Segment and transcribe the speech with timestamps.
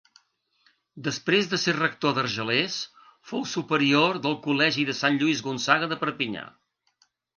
[1.07, 2.77] Després de ser rector d'Argelers,
[3.33, 6.49] fou superior del col·legi de Sant Lluís Gonçaga de Perpinyà.